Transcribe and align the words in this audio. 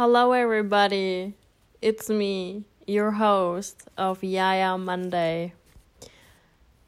Hello, 0.00 0.30
everybody. 0.30 1.34
It's 1.82 2.08
me, 2.08 2.62
your 2.86 3.10
host 3.10 3.82
of 3.98 4.22
Yaya 4.22 4.78
Monday. 4.78 5.54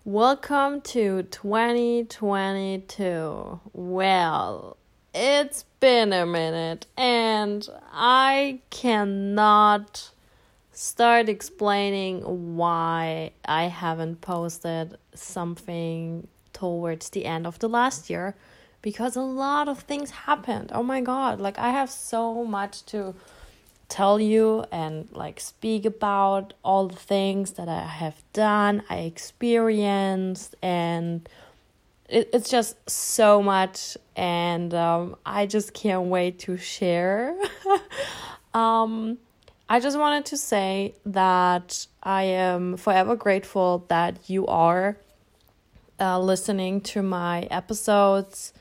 Welcome 0.05 0.81
to 0.83 1.25
2022. 1.25 3.61
Well, 3.73 4.77
it's 5.13 5.65
been 5.81 6.13
a 6.13 6.25
minute, 6.25 6.87
and 6.97 7.69
I 7.93 8.61
cannot 8.71 10.13
start 10.71 11.29
explaining 11.29 12.57
why 12.57 13.33
I 13.45 13.65
haven't 13.65 14.21
posted 14.21 14.97
something 15.17 16.29
towards 16.53 17.11
the 17.11 17.27
end 17.27 17.49
of 17.49 17.59
the 17.59 17.69
last 17.69 18.09
year 18.09 18.37
because 18.83 19.17
a 19.17 19.23
lot 19.23 19.69
of 19.69 19.81
things 19.81 20.11
happened. 20.11 20.71
Oh 20.73 20.83
my 20.83 21.01
god, 21.01 21.41
like 21.41 21.59
I 21.59 21.71
have 21.71 21.91
so 21.91 22.45
much 22.45 22.85
to 22.87 23.15
tell 23.89 24.21
you 24.21 24.65
and 24.71 25.09
like 25.13 25.41
speak 25.41 25.85
about 25.85 26.55
all 26.65 26.89
the 26.89 26.97
things 26.97 27.53
that 27.53 27.69
I 27.69 27.83
have 27.83 28.23
done, 28.33 28.83
I 28.89 28.99
experienced, 28.99 30.55
and 30.63 31.29
it, 32.09 32.31
it's 32.33 32.49
just 32.49 32.89
so 32.89 33.43
much, 33.43 33.97
and 34.17 34.73
um, 34.73 35.17
I 35.27 35.47
just 35.47 35.75
can't 35.75 36.05
wait 36.05 36.39
to 36.41 36.57
share. 36.57 37.37
um, 38.55 39.19
I 39.69 39.79
just 39.79 39.99
wanted 39.99 40.25
to 40.27 40.37
say 40.37 40.95
that 41.07 41.87
I 42.03 42.23
am 42.25 42.77
forever 42.77 43.15
grateful 43.15 43.85
that 43.89 44.31
you 44.31 44.47
are 44.47 44.97
uh, 46.01 46.19
listening 46.19 46.81
to 46.81 47.03
my 47.03 47.43
episodes 47.43 48.53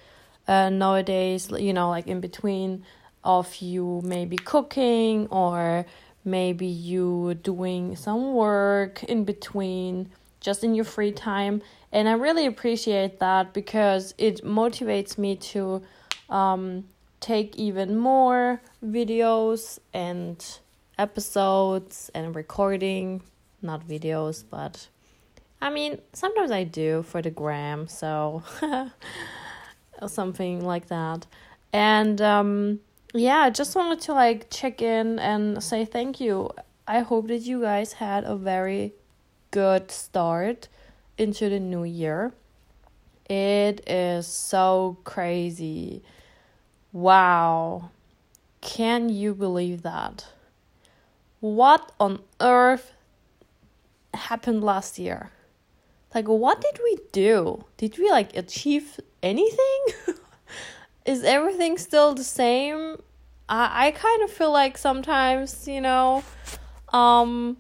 uh, 0.50 0.70
nowadays, 0.70 1.52
you 1.52 1.72
know, 1.72 1.90
like 1.90 2.08
in 2.08 2.20
between 2.20 2.84
of 3.24 3.56
you 3.58 4.02
maybe 4.04 4.36
cooking 4.36 5.28
or 5.28 5.86
maybe 6.26 6.66
you 6.66 7.36
doing 7.36 7.96
some 7.96 8.34
work 8.34 9.04
in 9.04 9.26
between 9.26 10.10
just 10.42 10.64
in 10.64 10.74
your 10.74 10.86
free 10.86 11.12
time. 11.12 11.62
And 11.92 12.08
i 12.10 12.14
really 12.14 12.46
appreciate 12.46 13.20
that 13.20 13.54
because 13.54 14.14
it 14.18 14.44
motivates 14.44 15.18
me 15.18 15.36
to 15.54 15.82
um, 16.30 16.86
take 17.20 17.56
even 17.58 17.98
more 17.98 18.62
videos 18.84 19.80
and 19.94 20.60
episodes 20.98 22.10
and 22.14 22.36
recording 22.36 23.22
not 23.62 23.88
videos 23.88 24.44
but 24.50 24.88
i 25.62 25.70
mean 25.70 25.98
sometimes 26.12 26.52
i 26.52 26.64
do 26.64 27.04
for 27.04 27.22
the 27.22 27.30
gram 27.30 27.88
so 27.88 28.44
something 30.08 30.64
like 30.64 30.88
that 30.88 31.26
and 31.74 32.22
um 32.22 32.80
yeah, 33.14 33.40
I 33.40 33.50
just 33.50 33.76
wanted 33.76 34.02
to 34.02 34.14
like 34.14 34.50
check 34.50 34.82
in 34.82 35.18
and 35.20 35.64
say 35.64 35.84
thank 35.86 36.20
you. 36.20 36.52
I 36.88 37.00
hope 37.00 37.28
that 37.28 37.40
you 37.40 37.62
guys 37.62 37.94
had 37.94 38.24
a 38.24 38.36
very 38.36 38.94
good 39.52 39.90
start 39.90 40.68
into 41.18 41.50
the 41.50 41.60
new 41.60 41.84
year. 41.84 42.34
It 43.28 43.88
is 43.90 44.28
so 44.28 44.98
crazy. 45.04 46.04
Wow. 46.92 47.90
Can 48.62 49.10
you 49.10 49.34
believe 49.34 49.82
that? 49.84 50.28
What 51.40 51.92
on 52.00 52.20
earth 52.40 52.92
happened 54.14 54.64
last 54.64 55.00
year? 55.00 55.32
Like, 56.14 56.28
what 56.28 56.62
did 56.62 56.80
we 56.84 56.98
do? 57.12 57.66
Did 57.78 57.98
we 57.98 58.10
like 58.10 58.36
achieve 58.36 59.00
anything? 59.22 59.80
is 61.06 61.24
everything 61.24 61.78
still 61.78 62.14
the 62.14 62.24
same? 62.24 62.98
I 63.48 63.88
I 63.88 63.92
kind 63.92 64.24
of 64.24 64.32
feel 64.32 64.52
like 64.52 64.78
sometimes, 64.78 65.68
you 65.68 65.82
know, 65.82 66.24
um 66.94 67.58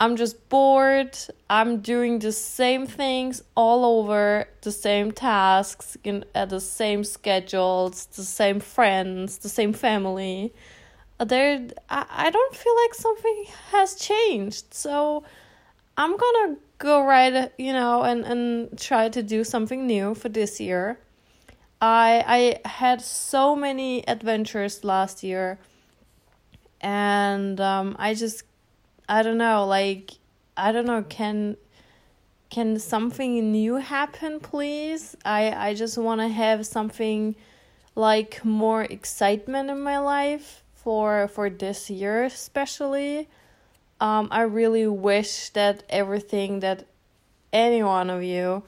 I'm 0.00 0.16
just 0.16 0.48
bored. 0.48 1.16
I'm 1.48 1.80
doing 1.80 2.18
the 2.18 2.32
same 2.32 2.86
things 2.86 3.42
all 3.54 3.84
over, 3.84 4.48
the 4.62 4.72
same 4.72 5.12
tasks, 5.12 5.96
in, 6.02 6.24
at 6.34 6.50
the 6.50 6.60
same 6.60 7.04
schedules, 7.04 8.06
the 8.06 8.24
same 8.24 8.60
friends, 8.60 9.38
the 9.38 9.48
same 9.48 9.72
family. 9.72 10.52
There, 11.18 11.68
I, 11.88 12.06
I 12.10 12.30
don't 12.30 12.56
feel 12.56 12.76
like 12.82 12.94
something 12.94 13.44
has 13.70 13.94
changed. 13.94 14.74
So 14.74 15.24
I'm 15.96 16.16
gonna 16.16 16.56
go 16.78 17.04
right, 17.04 17.52
you 17.58 17.72
know, 17.72 18.02
and, 18.02 18.24
and 18.24 18.78
try 18.78 19.08
to 19.08 19.22
do 19.22 19.44
something 19.44 19.86
new 19.86 20.14
for 20.14 20.28
this 20.28 20.60
year. 20.60 20.98
I 21.80 22.60
I 22.64 22.68
had 22.68 23.02
so 23.02 23.54
many 23.56 24.06
adventures 24.08 24.84
last 24.84 25.22
year, 25.22 25.58
and 26.80 27.60
um, 27.60 27.96
I 27.98 28.14
just 28.14 28.44
I 29.08 29.22
don't 29.22 29.38
know 29.38 29.66
like 29.66 30.12
I 30.56 30.72
don't 30.72 30.86
know 30.86 31.02
can 31.02 31.56
can 32.50 32.78
something 32.78 33.50
new 33.52 33.76
happen 33.76 34.40
please? 34.40 35.16
I 35.24 35.52
I 35.70 35.74
just 35.74 35.98
want 35.98 36.20
to 36.20 36.28
have 36.28 36.66
something 36.66 37.34
like 37.94 38.44
more 38.44 38.82
excitement 38.84 39.70
in 39.70 39.80
my 39.80 39.98
life 39.98 40.62
for 40.74 41.28
for 41.28 41.48
this 41.50 41.90
year 41.90 42.24
especially 42.24 43.28
um 44.00 44.28
I 44.30 44.42
really 44.42 44.86
wish 44.86 45.50
that 45.50 45.82
everything 45.88 46.60
that 46.60 46.86
any 47.52 47.82
one 47.82 48.10
of 48.10 48.22
you 48.22 48.62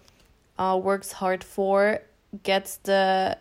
uh 0.59 0.79
works 0.83 1.13
hard 1.13 1.43
for 1.43 2.01
gets 2.43 2.77
the 2.79 3.39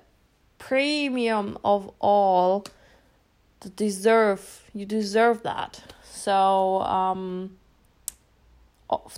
premium 0.58 1.58
of 1.64 1.92
all 2.00 2.66
the 3.62 3.70
deserve 3.70 4.64
you 4.74 4.86
deserve 4.86 5.44
that. 5.44 5.84
So 6.04 6.82
um 6.82 7.58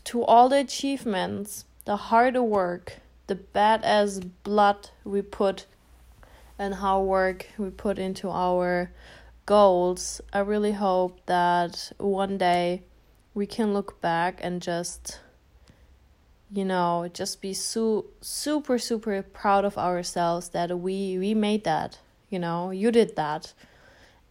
to 0.06 0.24
all 0.24 0.50
the 0.50 0.60
achievements 0.60 1.66
the 1.86 1.96
hard 1.96 2.36
work 2.38 2.98
the 3.28 3.36
badass 3.36 4.30
blood 4.44 4.90
we 5.04 5.22
put 5.22 5.66
and 6.58 6.76
how 6.76 7.02
work 7.02 7.48
we 7.58 7.70
put 7.70 8.00
into 8.00 8.30
our 8.30 8.90
goals 9.48 10.22
i 10.34 10.40
really 10.40 10.74
hope 10.74 11.26
that 11.26 11.92
one 11.98 12.38
day 12.38 12.84
we 13.34 13.48
can 13.48 13.74
look 13.74 14.00
back 14.02 14.40
and 14.44 14.62
just 14.62 15.22
you 16.52 16.66
know 16.66 17.10
just 17.14 17.42
be 17.42 17.54
su- 17.54 18.06
super 18.22 18.78
super 18.78 19.22
proud 19.22 19.66
of 19.66 19.78
ourselves 19.78 20.50
that 20.50 20.78
we 20.80 21.18
we 21.18 21.34
made 21.34 21.64
that 21.64 21.98
you 22.30 22.40
know 22.40 22.72
you 22.72 22.92
did 22.92 23.16
that. 23.16 23.54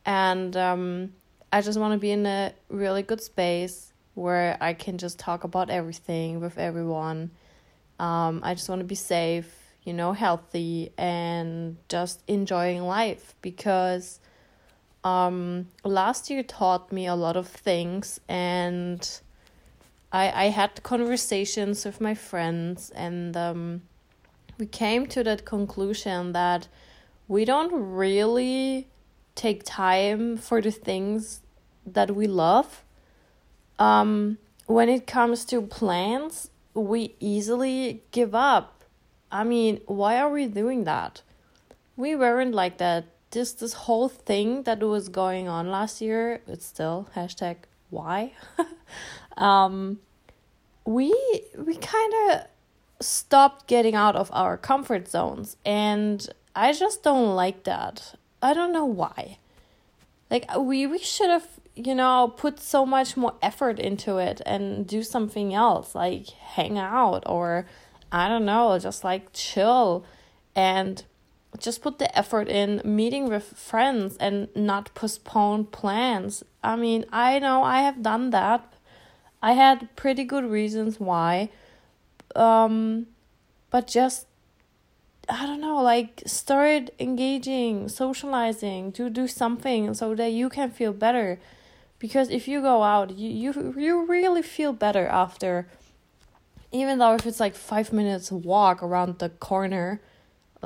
And 0.05 0.57
um 0.57 1.13
i 1.53 1.61
just 1.61 1.79
want 1.79 1.93
to 1.93 1.99
be 1.99 2.11
in 2.11 2.27
a 2.27 2.53
really 2.69 3.03
good 3.03 3.21
space 3.21 3.93
where 4.15 4.57
i 4.61 4.73
can 4.73 4.99
just 4.99 5.19
talk 5.19 5.45
about 5.45 5.71
everything 5.71 6.41
with 6.41 6.59
everyone. 6.59 7.31
Um 7.99 8.41
i 8.43 8.55
just 8.55 8.69
want 8.69 8.81
to 8.81 8.85
be 8.85 8.95
safe 8.95 9.51
you 9.85 9.93
know 9.93 10.13
healthy 10.13 10.93
and 10.99 11.77
just 11.89 12.23
enjoying 12.27 12.83
life 12.83 13.35
because 13.41 14.21
um 15.07 15.69
last 15.85 16.31
year 16.31 16.43
taught 16.43 16.85
me 16.93 17.07
a 17.07 17.15
lot 17.15 17.37
of 17.37 17.47
things 17.49 18.21
and 18.29 19.21
I, 20.13 20.45
I 20.45 20.45
had 20.47 20.83
conversations 20.83 21.85
with 21.85 22.01
my 22.01 22.15
friends 22.15 22.91
and 22.91 23.37
um, 23.37 23.83
we 24.59 24.67
came 24.67 25.07
to 25.07 25.23
that 25.25 25.45
conclusion 25.45 26.33
that 26.33 26.69
we 27.29 27.45
don't 27.45 27.73
really 27.73 28.89
take 29.35 29.63
time 29.65 30.37
for 30.37 30.63
the 30.63 30.71
things 30.71 31.41
that 31.85 32.15
we 32.15 32.27
love. 32.27 32.83
Um, 33.79 34.39
when 34.67 34.89
it 34.89 35.07
comes 35.07 35.45
to 35.47 35.61
plans, 35.61 36.51
we 36.73 37.15
easily 37.21 38.03
give 38.11 38.35
up. 38.35 38.85
I 39.31 39.45
mean, 39.45 39.81
why 39.87 40.19
are 40.19 40.31
we 40.31 40.47
doing 40.47 40.85
that? 40.85 41.23
We 41.97 42.17
weren't 42.17 42.55
like 42.55 42.79
that. 42.79 43.05
This 43.31 43.53
this 43.53 43.73
whole 43.73 44.09
thing 44.09 44.63
that 44.63 44.81
was 44.81 45.09
going 45.09 45.49
on 45.49 45.71
last 45.71 46.01
year, 46.01 46.41
it's 46.47 46.65
still 46.65 47.09
hashtag 47.15 47.57
why. 47.91 48.33
um, 49.37 49.99
we 50.85 51.15
we 51.57 51.77
kind 51.77 52.13
of 52.31 52.47
stopped 53.01 53.67
getting 53.67 53.95
out 53.95 54.17
of 54.17 54.31
our 54.33 54.57
comfort 54.57 55.09
zones, 55.09 55.57
and 55.65 56.29
I 56.55 56.73
just 56.73 57.03
don't 57.03 57.35
like 57.35 57.65
that. 57.65 58.15
I 58.41 58.55
don't 58.55 58.73
know 58.73 58.85
why. 58.87 59.39
Like 60.31 60.47
we 60.57 60.87
we 60.87 60.99
should 60.99 61.31
have 61.31 61.49
you 61.75 61.95
know 61.95 62.33
put 62.37 62.59
so 62.59 62.87
much 62.87 63.17
more 63.17 63.35
effort 63.43 63.79
into 63.79 64.19
it 64.19 64.41
and 64.47 64.87
do 64.87 65.03
something 65.03 65.53
else 65.53 65.95
like 65.95 66.29
hang 66.31 66.79
out 66.79 67.23
or 67.27 67.67
I 68.11 68.29
don't 68.29 68.47
know 68.47 68.79
just 68.79 69.05
like 69.05 69.33
chill 69.33 70.05
and 70.55 71.05
just 71.59 71.83
put 71.83 71.99
the 71.99 72.17
effort 72.17 72.49
in 72.49 72.81
meeting 72.85 73.29
with 73.29 73.45
friends 73.45 74.17
and 74.19 74.49
not 74.55 74.95
postpone 74.95 75.67
plans. 75.67 76.45
I 76.63 76.77
mean, 76.77 77.05
I 77.13 77.39
know 77.39 77.63
I 77.63 77.83
have 77.83 78.03
done 78.03 78.31
that. 78.31 78.73
I 79.43 79.53
had 79.53 79.95
pretty 79.97 80.25
good 80.25 80.45
reasons 80.45 80.99
why. 81.01 81.51
Um 82.35 83.07
but 83.71 83.87
just 83.87 84.27
I 85.29 85.45
don't 85.47 85.61
know, 85.61 85.83
like 85.83 86.23
start 86.27 86.91
engaging, 87.01 87.89
socializing, 87.89 88.93
to 88.93 89.11
do 89.11 89.27
something 89.27 89.93
so 89.95 90.15
that 90.15 90.31
you 90.31 90.49
can 90.49 90.71
feel 90.71 90.93
better. 90.93 91.41
Because 91.99 92.31
if 92.31 92.47
you 92.47 92.61
go 92.61 92.83
out, 92.83 93.17
you 93.19 93.31
you, 93.31 93.75
you 93.77 94.05
really 94.07 94.43
feel 94.43 94.73
better 94.73 95.07
after 95.07 95.67
even 96.73 96.99
though 96.99 97.15
if 97.15 97.27
it's 97.27 97.41
like 97.41 97.55
5 97.55 97.93
minutes 97.93 98.31
walk 98.31 98.83
around 98.83 99.19
the 99.19 99.29
corner, 99.29 100.01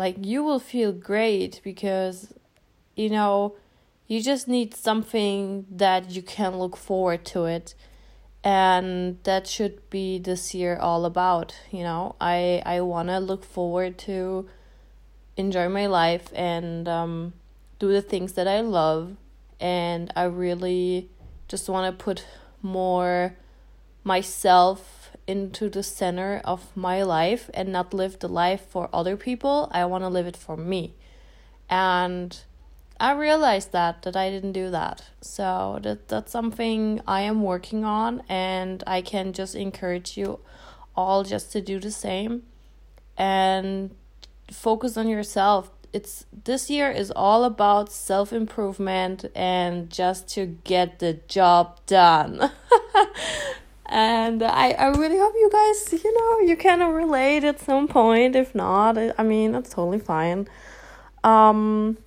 like 0.01 0.17
you 0.25 0.43
will 0.43 0.59
feel 0.59 0.93
great 0.93 1.61
because 1.63 2.33
you 2.97 3.11
know, 3.11 3.55
you 4.07 4.23
just 4.23 4.49
need 4.49 4.75
something 4.75 5.67
that 5.71 6.11
you 6.11 6.23
can 6.23 6.57
look 6.59 6.77
forward 6.77 7.25
to 7.25 7.45
it. 7.45 7.75
And 8.43 9.19
that 9.25 9.47
should 9.47 9.89
be 9.91 10.19
this 10.19 10.55
year 10.55 10.79
all 10.79 11.05
about 11.05 11.55
you 11.71 11.83
know? 11.83 12.17
I 12.19 12.63
i 12.75 12.81
want 12.81 13.09
to 13.11 13.19
look 13.19 13.45
forward 13.45 13.99
to 14.09 14.49
enjoy 15.37 15.69
my 15.69 15.87
life 15.87 16.27
and 16.35 16.89
um, 16.89 17.35
do 17.79 17.93
the 17.93 18.03
things 18.13 18.33
that 18.33 18.49
i 18.49 18.61
love. 18.61 19.03
And 19.61 20.11
i 20.17 20.25
really 20.25 21.11
just 21.49 21.69
want 21.69 21.85
to 21.87 22.05
put 22.05 22.25
more 22.63 23.37
myself 24.03 25.00
into 25.31 25.69
the 25.71 25.83
center 25.83 26.41
of 26.45 26.61
my 26.77 27.03
life 27.03 27.45
and 27.55 27.73
not 27.73 27.95
live 27.95 28.19
the 28.19 28.29
life 28.29 28.63
for 28.69 28.89
other 28.93 29.17
people 29.17 29.71
i 29.73 29.85
want 29.85 30.03
to 30.05 30.09
live 30.09 30.27
it 30.27 30.37
for 30.37 30.57
me 30.57 30.95
and 31.71 32.41
I 33.01 33.13
realized 33.13 33.73
that 33.73 34.03
that 34.03 34.15
I 34.15 34.29
didn't 34.29 34.53
do 34.53 34.71
that. 34.71 35.05
So 35.23 35.79
that 35.83 36.09
that's 36.09 36.31
something 36.31 37.01
I 37.07 37.23
am 37.23 37.43
working 37.43 37.83
on 37.83 38.23
and 38.29 38.85
I 38.87 39.01
can 39.01 39.33
just 39.33 39.55
encourage 39.55 40.19
you 40.19 40.41
all 40.95 41.25
just 41.25 41.51
to 41.53 41.63
do 41.63 41.81
the 41.81 41.91
same 41.91 42.43
and 43.17 43.95
focus 44.53 44.99
on 44.99 45.09
yourself. 45.09 45.71
It's 45.95 46.27
this 46.45 46.69
year 46.69 46.91
is 46.91 47.11
all 47.17 47.45
about 47.45 47.91
self-improvement 47.91 49.25
and 49.35 49.89
just 49.89 50.29
to 50.35 50.59
get 50.65 50.99
the 50.99 51.15
job 51.27 51.81
done. 51.87 52.51
and 53.91 54.43
I, 54.43 54.71
I 54.71 54.87
really 54.89 55.19
hope 55.19 55.35
you 55.35 55.51
guys, 55.53 55.93
you 56.03 56.15
know, 56.19 56.47
you 56.47 56.57
can 56.57 56.81
relate 56.93 57.45
at 57.45 57.61
some 57.61 57.89
point. 57.89 58.37
If 58.37 58.55
not, 58.55 58.97
I 59.19 59.23
mean, 59.23 59.53
that's 59.53 59.71
totally 59.71 59.99
fine. 59.99 60.49
Um 61.23 61.99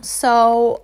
so 0.00 0.82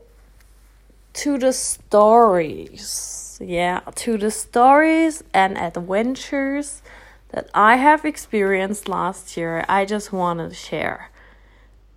to 1.13 1.39
the 1.39 1.53
stories 1.53 3.39
yeah 3.43 3.81
to 3.95 4.17
the 4.17 4.31
stories 4.31 5.23
and 5.35 5.59
adventures 5.59 6.83
that 7.31 7.49
i 7.53 7.77
have 7.77 8.05
experienced 8.05 8.89
last 8.89 9.37
year 9.37 9.65
i 9.69 9.85
just 9.85 10.13
want 10.13 10.39
to 10.39 10.55
share 10.55 11.11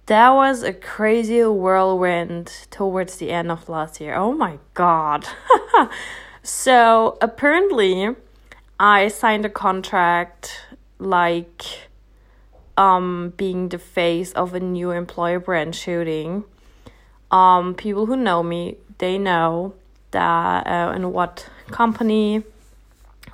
that 0.07 0.29
was 0.31 0.63
a 0.63 0.73
crazy 0.73 1.43
whirlwind 1.43 2.51
towards 2.69 3.17
the 3.17 3.31
end 3.31 3.51
of 3.51 3.69
last 3.69 4.01
year 4.01 4.15
oh 4.15 4.33
my 4.33 4.57
god 4.73 5.25
so 6.43 7.17
apparently 7.21 8.15
i 8.79 9.07
signed 9.07 9.45
a 9.45 9.49
contract 9.49 10.61
like 10.99 11.63
um 12.77 13.33
being 13.37 13.69
the 13.69 13.77
face 13.77 14.31
of 14.33 14.53
a 14.53 14.59
new 14.59 14.91
employer 14.91 15.39
brand 15.39 15.75
shooting 15.75 16.43
um, 17.33 17.73
people 17.73 18.05
who 18.05 18.15
know 18.15 18.43
me, 18.43 18.77
they 18.99 19.17
know 19.17 19.73
that 20.11 20.67
uh, 20.67 20.93
in 20.95 21.11
what 21.11 21.49
company 21.71 22.43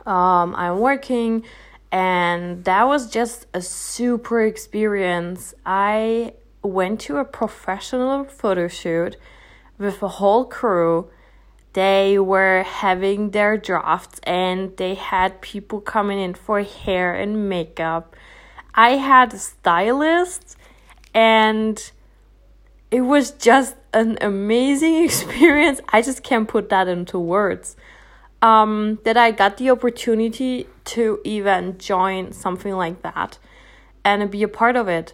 um, 0.06 0.56
I'm 0.56 0.80
working, 0.80 1.44
and 1.92 2.64
that 2.64 2.88
was 2.88 3.12
just 3.12 3.46
a 3.54 3.62
super 3.62 4.42
experience. 4.42 5.54
I 5.66 6.34
went 6.64 7.02
to 7.02 7.18
a 7.18 7.26
professional 7.26 8.24
photo 8.24 8.70
shoot 8.70 9.18
with 9.78 10.02
a 10.02 10.08
whole 10.08 10.46
crew. 10.46 11.12
They 11.74 12.18
were 12.18 12.64
having 12.64 13.32
their 13.32 13.58
drafts 13.58 14.20
and 14.24 14.76
they 14.78 14.96
had 14.96 15.42
people 15.42 15.82
coming 15.82 16.20
in 16.20 16.34
for 16.34 16.62
hair 16.64 17.14
and 17.14 17.48
makeup. 17.48 18.16
I 18.74 18.92
had 18.92 19.34
a 19.34 19.38
stylist 19.38 20.58
and 21.14 21.92
it 22.92 23.02
was 23.02 23.32
just 23.32 23.76
an 23.94 24.18
amazing 24.22 25.04
experience. 25.04 25.80
I 25.90 26.02
just 26.02 26.24
can't 26.24 26.48
put 26.48 26.70
that 26.70 26.88
into 26.88 27.20
words. 27.20 27.76
Um, 28.42 29.00
that 29.04 29.18
I 29.18 29.32
got 29.32 29.58
the 29.58 29.70
opportunity 29.70 30.66
to 30.86 31.20
even 31.26 31.78
join 31.78 32.32
something 32.32 32.74
like 32.74 33.02
that 33.02 33.38
and 34.06 34.32
be 34.32 34.44
a 34.44 34.48
part 34.48 34.78
of 34.78 34.88
it. 34.88 35.14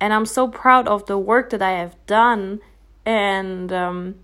And 0.00 0.12
I'm 0.12 0.26
so 0.26 0.48
proud 0.48 0.86
of 0.86 1.06
the 1.06 1.18
work 1.18 1.48
that 1.50 1.62
I 1.62 1.72
have 1.72 1.96
done. 2.06 2.60
And 3.06 3.72
um, 3.72 4.16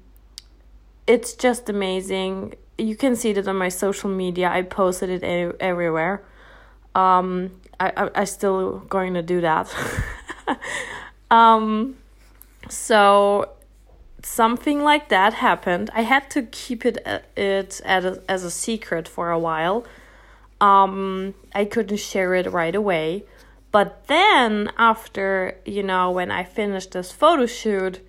it's 1.06 1.34
just 1.34 1.68
amazing. 1.68 2.54
You 2.78 2.96
can 2.96 3.16
see 3.16 3.32
that 3.34 3.46
on 3.46 3.56
my 3.56 3.68
social 3.68 4.10
media. 4.10 4.48
I 4.50 4.62
posted 4.62 5.10
it 5.10 5.22
a- 5.22 5.54
everywhere. 5.60 6.22
Um, 6.94 7.60
I, 7.78 7.92
I, 7.96 8.10
I 8.22 8.24
still 8.24 8.78
going 8.80 9.14
to 9.14 9.22
do 9.22 9.40
that. 9.40 9.74
um, 11.30 11.96
so 12.68 13.50
something 14.22 14.82
like 14.82 15.08
that 15.08 15.34
happened. 15.34 15.90
I 15.94 16.02
had 16.02 16.30
to 16.30 16.42
keep 16.42 16.86
it 16.86 16.98
uh, 17.06 17.20
it 17.36 17.80
as 17.84 18.04
a, 18.04 18.22
as 18.28 18.44
a 18.44 18.50
secret 18.50 19.06
for 19.06 19.30
a 19.30 19.38
while. 19.38 19.84
Um, 20.60 21.34
I 21.54 21.64
couldn't 21.64 21.98
share 21.98 22.34
it 22.34 22.50
right 22.50 22.74
away. 22.74 23.24
But 23.70 24.06
then 24.06 24.70
after, 24.78 25.56
you 25.64 25.82
know, 25.82 26.12
when 26.12 26.30
I 26.30 26.44
finished 26.44 26.92
this 26.92 27.10
photo 27.10 27.44
shoot, 27.44 28.00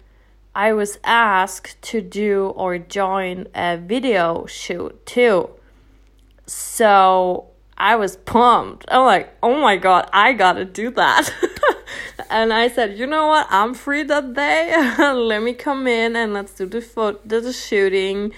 I 0.55 0.71
was 0.71 0.97
asked 1.03 1.81
to 1.91 1.99
do 1.99 2.53
or 2.55 2.77
join 2.77 3.47
a 3.53 3.75
video 3.75 4.45
shoot 4.45 5.05
too. 5.05 5.49
So 6.47 7.47
I 7.77 7.97
was 7.97 8.15
pumped. 8.15 8.85
I'm 8.87 9.03
like, 9.03 9.35
oh 9.43 9.59
my 9.59 9.75
god, 9.75 10.09
I 10.13 10.31
gotta 10.31 10.63
do 10.63 10.91
that. 10.91 11.29
and 12.29 12.53
I 12.53 12.69
said, 12.69 12.97
you 12.97 13.05
know 13.05 13.27
what? 13.27 13.47
I'm 13.49 13.73
free 13.73 14.03
that 14.03 14.33
day. 14.33 14.73
Let 14.97 15.43
me 15.43 15.53
come 15.53 15.87
in 15.87 16.15
and 16.15 16.33
let's 16.33 16.53
do 16.53 16.65
the 16.65 16.79
photo, 16.79 17.19
the 17.25 17.51
shooting. 17.51 18.31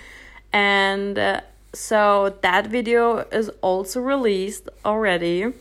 And 0.51 1.19
uh, 1.19 1.41
so 1.73 2.35
that 2.41 2.65
video 2.65 3.19
is 3.31 3.49
also 3.61 4.01
released 4.01 4.69
already 4.83 5.53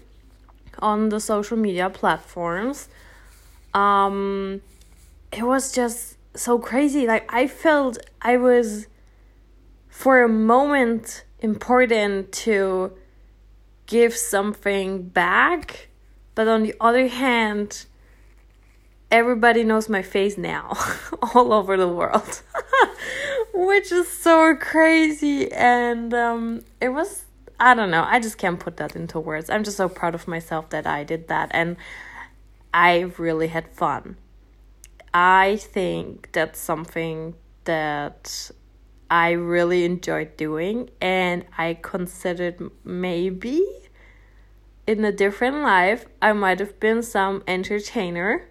on 0.79 1.11
the 1.11 1.21
social 1.21 1.59
media 1.59 1.91
platforms. 1.91 2.89
Um, 3.75 4.63
it 5.31 5.43
was 5.43 5.73
just 5.73 6.16
so 6.37 6.59
crazy. 6.59 7.07
Like 7.07 7.33
I 7.33 7.47
felt 7.47 7.99
I 8.23 8.37
was 8.37 8.87
for 9.89 10.23
a 10.23 10.29
moment 10.29 11.25
important 11.41 12.33
to 12.33 12.93
give 13.87 14.15
something 14.15 15.09
back, 15.09 15.89
but 16.35 16.49
on 16.49 16.63
the 16.63 16.75
other 16.81 17.09
hand, 17.09 17.87
everybody 19.11 19.63
knows 19.63 19.89
my 19.89 20.03
face 20.03 20.37
now 20.37 20.77
all 21.35 21.53
over 21.53 21.77
the 21.77 21.87
world 21.89 22.43
which 23.55 23.93
is 23.93 24.09
so 24.09 24.55
crazy. 24.57 25.51
And 25.53 26.13
um 26.13 26.63
it 26.81 26.91
was 26.91 27.25
i 27.59 27.75
don't 27.75 27.91
know. 27.91 28.05
I 28.07 28.21
just 28.21 28.39
can't 28.39 28.61
put 28.61 28.77
that 28.79 28.97
into 28.97 29.19
words. 29.19 29.49
I'm 29.49 29.65
just 29.65 29.77
so 29.77 29.89
proud 29.89 30.15
of 30.15 30.29
myself 30.29 30.71
that 30.71 30.87
i 30.87 31.05
did 31.05 31.29
that. 31.29 31.51
And 31.53 31.77
i 32.75 33.13
really 33.17 33.49
had 33.49 33.69
fun 33.69 34.17
i 35.17 35.57
think 35.57 36.29
that's 36.33 36.59
something 36.59 37.35
that 37.65 38.51
i 39.11 39.31
really 39.31 39.85
enjoyed 39.85 40.37
doing 40.37 40.91
and 41.01 41.45
i 41.57 41.79
considered 41.81 42.71
maybe 42.85 43.65
in 44.87 45.05
a 45.05 45.13
different 45.13 45.57
life 45.63 46.07
i 46.21 46.33
might 46.33 46.61
have 46.61 46.79
been 46.81 47.03
some 47.03 47.43
entertainer 47.47 48.47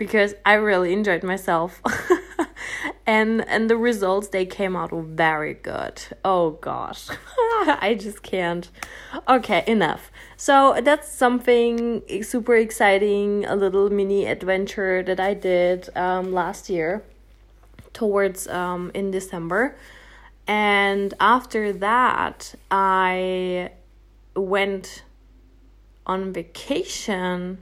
because 0.00 0.34
I 0.46 0.54
really 0.54 0.94
enjoyed 0.94 1.22
myself. 1.22 1.82
and 3.06 3.46
and 3.48 3.68
the 3.68 3.76
results 3.76 4.28
they 4.28 4.46
came 4.46 4.76
out 4.76 4.92
very 4.92 5.54
good. 5.54 6.02
Oh 6.24 6.52
gosh. 6.52 7.08
I 7.38 7.96
just 7.98 8.22
can't. 8.22 8.68
Okay, 9.28 9.64
enough. 9.66 10.10
So 10.36 10.80
that's 10.82 11.10
something 11.10 12.02
super 12.22 12.56
exciting, 12.56 13.44
a 13.46 13.56
little 13.56 13.90
mini 13.90 14.26
adventure 14.26 15.02
that 15.02 15.20
I 15.20 15.34
did 15.34 15.88
um 15.96 16.32
last 16.32 16.70
year 16.70 17.02
towards 17.92 18.48
um 18.48 18.90
in 18.94 19.10
December. 19.10 19.76
And 20.46 21.14
after 21.20 21.72
that, 21.74 22.54
I 22.70 23.70
went 24.34 25.04
on 26.06 26.32
vacation 26.32 27.58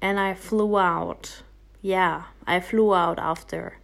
and 0.00 0.18
I 0.18 0.34
flew 0.34 0.78
out. 0.78 1.42
Yeah, 1.80 2.24
I 2.46 2.60
flew 2.60 2.94
out 2.94 3.18
after 3.18 3.78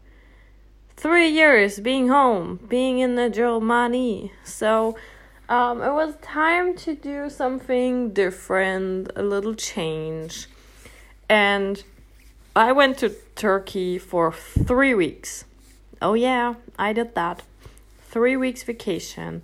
three 0.99 1.29
years 1.29 1.79
being 1.79 2.09
home, 2.09 2.59
being 2.69 2.99
in 2.99 3.15
the 3.15 3.31
Germany. 3.31 4.33
So 4.43 4.97
um, 5.49 5.81
it 5.81 5.93
was 5.93 6.17
time 6.21 6.77
to 6.79 6.95
do 6.95 7.31
something 7.31 8.13
different, 8.13 9.13
a 9.15 9.23
little 9.23 9.55
change. 9.55 10.49
And 11.29 11.83
I 12.57 12.73
went 12.73 12.99
to 12.99 13.11
Turkey 13.37 13.97
for 13.97 14.33
three 14.33 14.93
weeks. 14.93 15.45
Oh, 16.03 16.15
yeah, 16.15 16.55
I 16.77 16.93
did 16.93 17.15
that. 17.15 17.45
Three 18.11 18.37
weeks 18.37 18.65
vacation. 18.65 19.43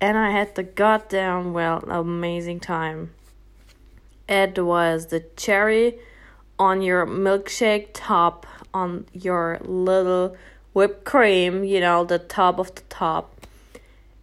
And 0.00 0.16
I 0.16 0.30
had 0.30 0.54
the 0.54 0.62
goddamn, 0.62 1.52
well, 1.52 1.78
amazing 1.88 2.60
time. 2.60 3.10
It 4.28 4.56
was 4.56 5.06
the 5.06 5.24
cherry 5.36 5.98
on 6.60 6.80
your 6.80 7.06
milkshake 7.06 7.88
top, 7.92 8.46
on 8.72 9.06
your 9.12 9.58
little 9.64 10.36
whipped 10.72 11.04
cream, 11.04 11.64
you 11.64 11.80
know, 11.80 12.04
the 12.04 12.18
top 12.18 12.58
of 12.58 12.74
the 12.74 12.82
top. 12.82 13.46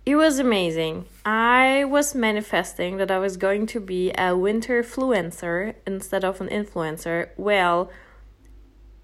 It 0.05 0.15
was 0.15 0.39
amazing. 0.39 1.05
I 1.23 1.83
was 1.85 2.15
manifesting 2.15 2.97
that 2.97 3.11
I 3.11 3.19
was 3.19 3.37
going 3.37 3.67
to 3.67 3.79
be 3.79 4.11
a 4.17 4.35
winter 4.35 4.81
influencer 4.81 5.75
instead 5.85 6.25
of 6.25 6.41
an 6.41 6.47
influencer. 6.47 7.29
Well, 7.37 7.91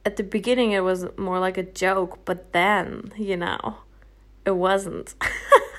at 0.03 0.17
the 0.17 0.23
beginning 0.23 0.71
it 0.71 0.83
was 0.83 1.05
more 1.17 1.39
like 1.39 1.57
a 1.57 1.63
joke, 1.63 2.19
but 2.25 2.53
then, 2.53 3.11
you 3.17 3.37
know, 3.37 3.77
it 4.45 4.55
wasn't. 4.55 5.15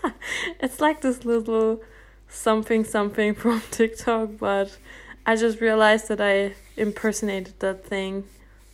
it's 0.60 0.80
like 0.80 1.00
this 1.00 1.24
little 1.24 1.82
something 2.28 2.84
something 2.84 3.34
from 3.42 3.62
TikTok, 3.70 4.30
but 4.38 4.76
I 5.24 5.36
just 5.36 5.60
realized 5.60 6.08
that 6.08 6.20
I 6.20 6.54
impersonated 6.76 7.58
that 7.60 7.84
thing, 7.84 8.24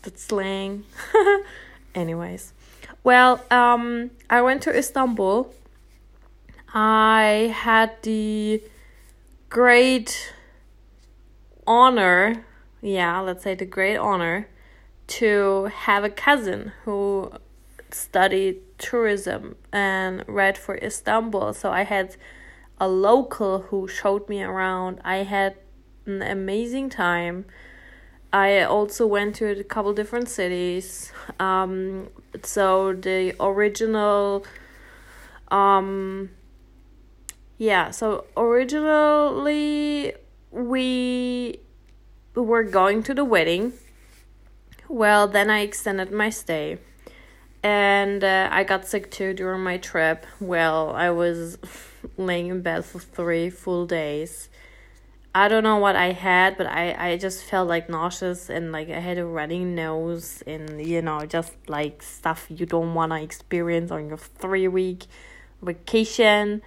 that 0.02 0.18
slang. 0.18 0.84
Anyways, 1.94 2.52
well, 3.04 3.44
um, 3.50 4.10
I 4.30 4.42
went 4.42 4.62
to 4.62 4.76
Istanbul. 4.76 5.52
I 6.74 7.52
had 7.54 8.02
the 8.02 8.62
great 9.48 10.32
honor, 11.66 12.44
yeah, 12.80 13.20
let's 13.20 13.44
say 13.44 13.54
the 13.54 13.66
great 13.66 13.96
honor 13.96 14.48
to 15.06 15.70
have 15.74 16.04
a 16.04 16.10
cousin 16.10 16.72
who 16.84 17.30
studied 17.90 18.60
tourism 18.78 19.56
and 19.72 20.24
read 20.26 20.56
for 20.56 20.76
Istanbul. 20.78 21.52
So 21.52 21.70
I 21.70 21.82
had 21.82 22.16
a 22.78 22.88
local 22.88 23.62
who 23.62 23.86
showed 23.86 24.28
me 24.28 24.42
around. 24.42 25.00
I 25.04 25.16
had 25.18 25.56
an 26.06 26.22
amazing 26.22 26.88
time. 26.90 27.44
I 28.32 28.62
also 28.62 29.06
went 29.06 29.36
to 29.36 29.46
a 29.46 29.64
couple 29.64 29.92
different 29.92 30.28
cities. 30.28 31.12
Um, 31.38 32.08
so 32.42 32.94
the 32.94 33.34
original, 33.38 34.44
um, 35.48 36.30
yeah. 37.58 37.90
So 37.90 38.24
originally 38.36 40.14
we 40.50 41.60
were 42.34 42.62
going 42.62 43.02
to 43.02 43.14
the 43.14 43.24
wedding 43.24 43.74
well, 44.92 45.26
then 45.26 45.48
I 45.48 45.60
extended 45.60 46.12
my 46.12 46.28
stay. 46.28 46.76
And 47.62 48.22
uh, 48.22 48.50
I 48.52 48.62
got 48.62 48.86
sick 48.86 49.10
too 49.10 49.32
during 49.32 49.62
my 49.62 49.78
trip. 49.78 50.26
Well, 50.38 50.90
I 50.90 51.08
was 51.08 51.56
laying 52.18 52.48
in 52.48 52.60
bed 52.60 52.84
for 52.84 52.98
three 52.98 53.48
full 53.48 53.86
days. 53.86 54.50
I 55.34 55.48
don't 55.48 55.62
know 55.62 55.78
what 55.78 55.96
I 55.96 56.12
had, 56.12 56.58
but 56.58 56.66
I, 56.66 57.12
I 57.12 57.16
just 57.16 57.42
felt 57.44 57.66
like 57.66 57.88
nauseous 57.88 58.50
and 58.50 58.70
like 58.70 58.90
I 58.90 58.98
had 58.98 59.16
a 59.16 59.24
running 59.24 59.74
nose 59.74 60.42
and 60.46 60.86
you 60.86 61.00
know, 61.00 61.24
just 61.24 61.54
like 61.68 62.02
stuff 62.02 62.46
you 62.50 62.66
don't 62.66 62.92
want 62.94 63.12
to 63.12 63.22
experience 63.22 63.90
on 63.90 64.08
your 64.08 64.18
three 64.18 64.68
week 64.68 65.06
vacation 65.62 66.60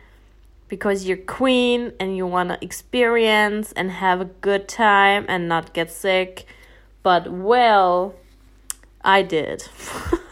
because 0.67 1.05
you're 1.05 1.17
queen 1.17 1.93
and 1.99 2.17
you 2.17 2.25
want 2.25 2.49
to 2.49 2.57
experience 2.63 3.71
and 3.73 3.91
have 3.91 4.19
a 4.19 4.25
good 4.25 4.67
time 4.67 5.25
and 5.27 5.47
not 5.47 5.73
get 5.73 5.91
sick 5.91 6.47
but 7.05 7.31
well, 7.31 8.15
I 9.03 9.21
did. 9.21 9.61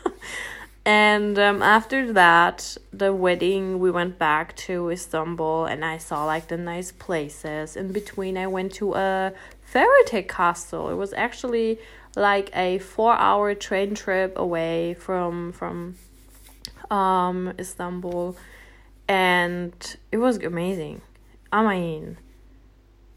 and 0.85 1.39
um, 1.39 1.61
after 1.61 2.11
that, 2.13 2.77
the 2.91 3.13
wedding, 3.13 3.79
we 3.79 3.89
went 3.89 4.19
back 4.19 4.55
to 4.67 4.89
Istanbul 4.89 5.65
and 5.65 5.85
I 5.85 5.97
saw 5.97 6.25
like 6.25 6.49
the 6.49 6.57
nice 6.57 6.91
places. 6.91 7.77
In 7.77 7.91
between, 7.91 8.37
I 8.37 8.47
went 8.47 8.73
to 8.75 8.93
a 8.95 9.33
fairy 9.61 10.03
tale 10.05 10.23
castle. 10.23 10.89
It 10.89 10.95
was 10.95 11.13
actually 11.13 11.79
like 12.15 12.49
a 12.53 12.79
four 12.79 13.13
hour 13.13 13.55
train 13.55 13.95
trip 13.95 14.33
away 14.37 14.93
from 14.93 15.51
from 15.51 15.95
um 16.91 17.53
Istanbul 17.57 18.35
and 19.07 19.97
it 20.11 20.17
was 20.17 20.37
amazing. 20.37 21.01
I 21.51 21.75
mean, 21.75 22.17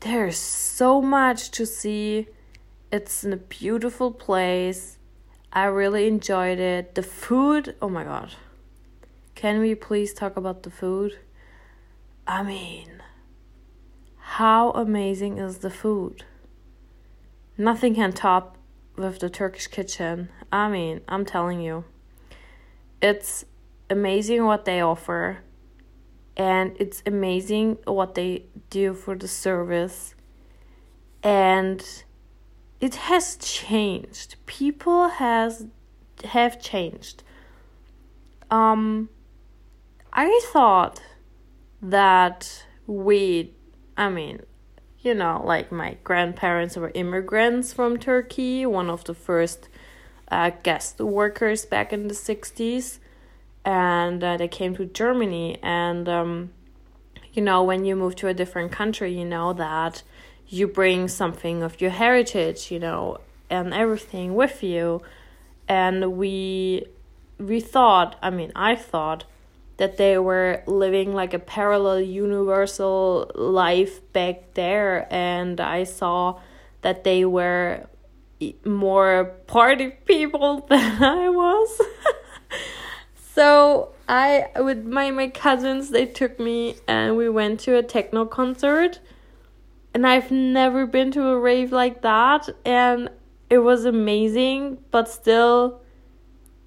there's 0.01 0.39
so 0.39 1.03
much 1.03 1.51
to 1.53 1.67
see 1.67 2.29
it's 2.93 3.25
in 3.25 3.33
a 3.33 3.37
beautiful 3.37 4.13
place. 4.13 4.96
I 5.57 5.65
really 5.65 6.07
enjoyed 6.07 6.59
it. 6.59 6.97
The 6.97 7.03
food, 7.03 7.77
oh 7.81 7.89
my 7.89 8.05
god. 8.05 8.35
Can 9.35 9.59
we 9.59 9.75
please 9.75 10.13
talk 10.13 10.37
about 10.37 10.65
the 10.65 10.71
food? 10.71 11.19
I 12.27 12.43
mean, 12.43 13.03
how 14.19 14.73
amazing 14.73 15.39
is 15.39 15.59
the 15.59 15.71
food? 15.71 16.25
Nothing 17.57 17.95
can 17.95 18.13
top 18.13 18.59
with 18.97 19.21
the 19.21 19.31
Turkish 19.31 19.67
kitchen. 19.69 20.29
I 20.53 20.69
mean, 20.69 21.01
I'm 21.09 21.25
telling 21.25 21.63
you. 21.63 21.85
It's 23.01 23.47
amazing 23.89 24.45
what 24.45 24.67
they 24.67 24.83
offer 24.83 25.39
and 26.37 26.77
it's 26.79 27.03
amazing 27.07 27.79
what 27.87 28.15
they 28.15 28.45
do 28.69 28.93
for 28.93 29.17
the 29.17 29.29
service 29.29 30.15
and 31.23 32.05
it 32.81 32.95
has 32.95 33.37
changed. 33.37 34.37
People 34.47 35.09
has 35.09 35.67
have 36.25 36.61
changed. 36.61 37.23
Um 38.51 39.09
I 40.13 40.41
thought 40.53 41.03
that 41.83 42.65
we 42.87 43.53
I 43.97 44.09
mean, 44.09 44.41
you 45.01 45.15
know, 45.15 45.43
like 45.45 45.73
my 45.73 45.97
grandparents 46.05 46.77
were 46.77 46.93
immigrants 46.95 47.73
from 47.73 47.97
Turkey, 47.97 48.67
one 48.67 48.91
of 48.91 49.05
the 49.05 49.15
first 49.15 49.69
uh, 50.29 50.51
guest 50.63 51.01
workers 51.01 51.65
back 51.65 51.93
in 51.93 52.09
the 52.09 52.15
60s 52.15 52.99
and 53.65 54.23
uh, 54.23 54.37
they 54.37 54.49
came 54.49 54.75
to 54.77 54.87
Germany 54.87 55.59
and 55.63 56.09
um, 56.09 56.51
you 57.33 57.43
know 57.43 57.63
when 57.63 57.85
you 57.85 57.97
move 57.97 58.17
to 58.17 58.29
a 58.29 58.35
different 58.35 58.73
country 58.73 59.17
you 59.17 59.25
know 59.25 59.53
that 59.53 60.03
you 60.49 60.67
bring 60.67 61.09
something 61.09 61.63
of 61.63 61.81
your 61.81 61.91
heritage, 61.91 62.71
you 62.71 62.79
know, 62.79 63.19
and 63.51 63.75
everything 63.75 64.35
with 64.35 64.63
you. 64.63 65.03
And 65.69 66.17
we 66.17 66.87
we 67.39 67.61
thought, 67.61 68.17
I 68.23 68.31
mean, 68.31 68.53
I 68.55 68.77
thought 68.77 69.25
that 69.77 69.99
they 69.99 70.17
were 70.19 70.63
living 70.67 71.13
like 71.13 71.35
a 71.35 71.39
parallel 71.39 72.01
universal 72.01 73.31
life 73.35 74.01
back 74.13 74.55
there 74.55 75.07
and 75.11 75.61
I 75.61 75.85
saw 75.85 76.41
that 76.81 77.05
they 77.05 77.25
were 77.25 77.87
more 78.65 79.25
party 79.47 79.91
people 80.07 80.61
than 80.69 81.03
I 81.03 81.29
was. 81.29 81.81
so 83.35 83.93
I 84.09 84.47
with 84.57 84.85
my 84.87 85.11
my 85.11 85.29
cousins 85.29 85.91
they 85.91 86.07
took 86.07 86.39
me 86.39 86.77
and 86.87 87.17
we 87.17 87.29
went 87.29 87.61
to 87.61 87.77
a 87.77 87.83
techno 87.83 88.25
concert 88.25 89.01
and 89.97 90.07
I've 90.07 90.31
never 90.31 90.85
been 90.85 91.11
to 91.13 91.27
a 91.29 91.39
rave 91.39 91.73
like 91.73 92.03
that 92.03 92.51
and 92.67 93.09
it 93.49 93.61
was 93.61 93.87
amazing 93.87 94.77
but 94.91 95.09
still 95.09 95.81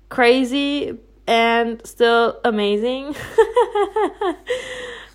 crazy 0.10 0.98
and 1.28 1.80
still 1.86 2.40
amazing. 2.44 3.16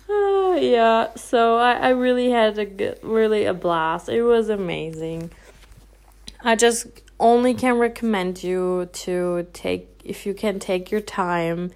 Uh, 0.07 0.55
yeah 0.61 1.13
so 1.15 1.57
I, 1.57 1.73
I 1.73 1.89
really 1.89 2.29
had 2.29 2.57
a 2.57 2.63
good 2.63 2.99
really 3.03 3.43
a 3.43 3.53
blast. 3.53 4.07
It 4.07 4.23
was 4.23 4.47
amazing. 4.47 5.31
I 6.41 6.55
just 6.55 6.87
only 7.19 7.53
can 7.53 7.77
recommend 7.79 8.41
you 8.41 8.87
to 8.93 9.45
take 9.51 9.89
if 10.05 10.25
you 10.25 10.33
can 10.33 10.59
take 10.59 10.89
your 10.89 11.01
time 11.01 11.73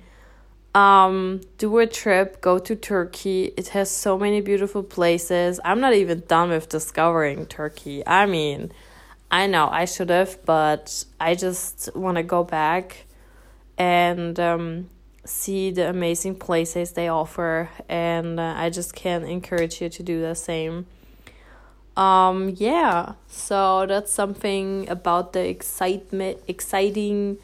um 0.79 1.41
do 1.57 1.77
a 1.79 1.87
trip 1.87 2.41
go 2.41 2.59
to 2.67 2.75
turkey. 2.75 3.39
It 3.61 3.67
has 3.69 3.89
so 4.05 4.17
many 4.17 4.39
beautiful 4.41 4.83
places. 4.83 5.59
I'm 5.63 5.79
not 5.85 5.93
even 5.93 6.23
done 6.27 6.49
with 6.49 6.69
discovering 6.69 7.45
turkey. 7.45 7.97
I 8.05 8.25
mean 8.25 8.71
i 9.31 9.45
know 9.45 9.69
i 9.69 9.85
should 9.85 10.09
have 10.09 10.43
but 10.45 11.05
i 11.19 11.35
just 11.35 11.89
want 11.95 12.17
to 12.17 12.23
go 12.23 12.43
back 12.43 13.05
and 13.77 14.39
um 14.39 14.89
see 15.25 15.69
the 15.71 15.87
amazing 15.87 16.35
places 16.35 16.93
they 16.93 17.07
offer 17.07 17.69
and 17.87 18.39
uh, 18.39 18.53
i 18.57 18.69
just 18.69 18.95
can't 18.95 19.25
encourage 19.25 19.81
you 19.81 19.89
to 19.89 20.01
do 20.03 20.21
the 20.21 20.35
same. 20.35 20.87
Um 21.97 22.55
yeah. 22.55 23.13
So 23.27 23.85
that's 23.85 24.11
something 24.11 24.89
about 24.89 25.33
the 25.33 25.43
excitement 25.47 26.37
exciting 26.47 27.37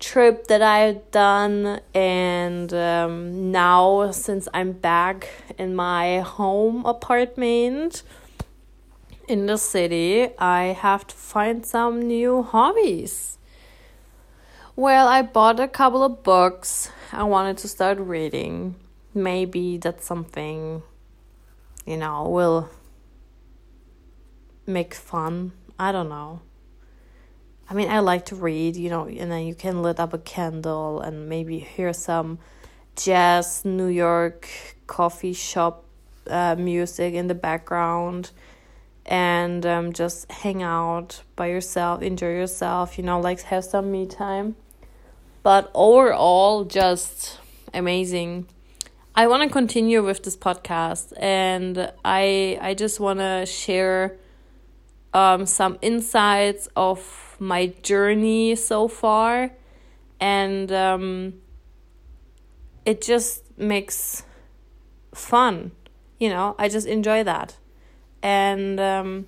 trip 0.00 0.48
that 0.48 0.62
I've 0.62 1.10
done, 1.10 1.80
and 1.94 2.72
um, 2.74 3.52
now 3.52 4.10
since 4.10 4.48
I'm 4.52 4.72
back 4.72 5.28
in 5.58 5.76
my 5.76 6.20
home 6.20 6.84
apartment, 6.86 8.02
in 9.28 9.46
the 9.46 9.58
city, 9.58 10.30
I 10.38 10.76
have 10.80 11.06
to 11.06 11.14
find 11.14 11.64
some 11.64 12.02
new 12.02 12.42
hobbies. 12.42 13.38
Well, 14.74 15.06
I 15.06 15.22
bought 15.22 15.60
a 15.60 15.68
couple 15.68 16.02
of 16.02 16.24
books 16.24 16.90
I 17.12 17.22
wanted 17.22 17.58
to 17.58 17.68
start 17.68 17.98
reading. 17.98 18.74
Maybe 19.14 19.76
that's 19.76 20.04
something, 20.04 20.82
you 21.86 21.96
know, 21.96 22.28
will 22.28 22.70
make 24.66 24.94
fun. 24.94 25.52
I 25.78 25.92
don't 25.92 26.08
know. 26.08 26.40
I 27.70 27.74
mean, 27.74 27.88
I 27.88 28.00
like 28.00 28.26
to 28.26 28.34
read, 28.34 28.74
you 28.74 28.90
know, 28.90 29.06
and 29.06 29.30
then 29.30 29.46
you 29.46 29.54
can 29.54 29.80
lit 29.80 30.00
up 30.00 30.12
a 30.12 30.18
candle 30.18 31.00
and 31.00 31.28
maybe 31.28 31.60
hear 31.60 31.92
some 31.92 32.40
jazz 32.96 33.64
New 33.64 33.86
York 33.86 34.48
coffee 34.88 35.32
shop 35.32 35.84
uh, 36.26 36.56
music 36.58 37.14
in 37.14 37.28
the 37.28 37.34
background 37.34 38.32
and 39.06 39.64
um, 39.64 39.92
just 39.92 40.30
hang 40.32 40.64
out 40.64 41.22
by 41.36 41.46
yourself, 41.46 42.02
enjoy 42.02 42.30
yourself, 42.30 42.98
you 42.98 43.04
know, 43.04 43.20
like 43.20 43.40
have 43.42 43.64
some 43.64 43.92
me 43.92 44.04
time. 44.04 44.56
But 45.44 45.70
overall, 45.72 46.64
just 46.64 47.38
amazing. 47.72 48.48
I 49.14 49.28
want 49.28 49.44
to 49.44 49.48
continue 49.48 50.04
with 50.04 50.24
this 50.24 50.36
podcast, 50.36 51.12
and 51.18 51.92
I 52.04 52.58
I 52.60 52.74
just 52.74 53.00
want 53.00 53.20
to 53.20 53.46
share 53.46 54.16
um, 55.14 55.46
some 55.46 55.78
insights 55.82 56.68
of 56.76 57.29
my 57.40 57.68
journey 57.82 58.54
so 58.54 58.88
far, 58.88 59.50
and 60.20 60.70
um, 60.70 61.34
it 62.84 63.02
just 63.02 63.42
makes 63.58 64.24
fun. 65.14 65.72
You 66.18 66.28
know, 66.28 66.54
I 66.58 66.68
just 66.68 66.86
enjoy 66.86 67.24
that. 67.24 67.56
And 68.22 68.78
um, 68.78 69.26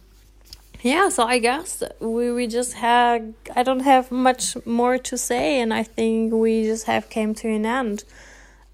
yeah 0.82 1.08
so 1.08 1.24
i 1.24 1.38
guess 1.38 1.82
we, 2.00 2.32
we 2.32 2.46
just 2.46 2.74
had 2.74 3.34
i 3.54 3.62
don't 3.62 3.80
have 3.80 4.10
much 4.10 4.56
more 4.66 4.98
to 4.98 5.16
say 5.16 5.60
and 5.60 5.72
i 5.72 5.82
think 5.82 6.32
we 6.32 6.64
just 6.64 6.86
have 6.86 7.08
came 7.08 7.34
to 7.34 7.48
an 7.48 7.64
end. 7.64 8.04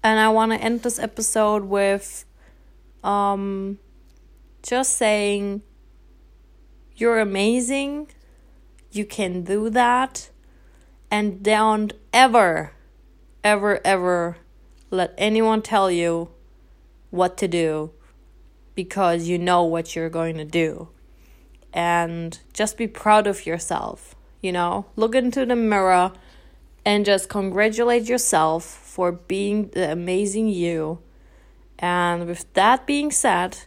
And 0.03 0.19
i 0.19 0.29
want 0.29 0.51
to 0.51 0.57
end 0.57 0.81
this 0.81 0.97
episode 0.97 1.65
with 1.65 2.25
um 3.03 3.77
just 4.63 4.97
saying 4.97 5.61
you're 6.95 7.19
amazing 7.19 8.07
you 8.91 9.05
can 9.05 9.43
do 9.43 9.69
that 9.69 10.29
and 11.11 11.43
don't 11.43 11.93
ever 12.13 12.73
ever 13.43 13.79
ever 13.85 14.37
let 14.91 15.13
anyone 15.17 15.61
tell 15.61 15.89
you 15.91 16.29
what 17.09 17.37
to 17.37 17.47
do 17.47 17.91
because 18.75 19.27
you 19.27 19.37
know 19.37 19.63
what 19.63 19.95
you're 19.95 20.09
going 20.09 20.37
to 20.37 20.45
do. 20.45 20.89
And 21.73 22.39
just 22.53 22.77
be 22.77 22.87
proud 22.87 23.27
of 23.27 23.45
yourself, 23.45 24.15
you 24.41 24.51
know? 24.51 24.85
Look 24.95 25.13
into 25.15 25.45
the 25.45 25.55
mirror 25.55 26.13
and 26.85 27.05
just 27.05 27.29
congratulate 27.29 28.07
yourself 28.07 28.63
for 28.63 29.11
being 29.11 29.69
the 29.69 29.91
amazing 29.91 30.47
you. 30.47 30.99
And 31.77 32.27
with 32.27 32.51
that 32.53 32.87
being 32.87 33.11
said, 33.11 33.59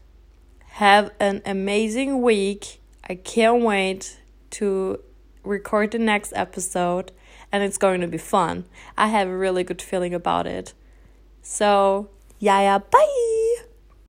have 0.72 1.12
an 1.20 1.42
amazing 1.44 2.22
week. 2.22 2.80
I 3.08 3.14
can't 3.14 3.62
wait 3.62 4.18
to 4.52 5.00
record 5.44 5.90
the 5.90 5.98
next 5.98 6.32
episode 6.34 7.12
and 7.50 7.62
it's 7.62 7.78
going 7.78 8.00
to 8.00 8.06
be 8.06 8.18
fun. 8.18 8.64
I 8.96 9.08
have 9.08 9.28
a 9.28 9.36
really 9.36 9.64
good 9.64 9.82
feeling 9.82 10.14
about 10.14 10.46
it. 10.46 10.72
So, 11.42 12.08
yeah, 12.38 12.60
yeah, 12.60 12.78
bye. 12.78 13.71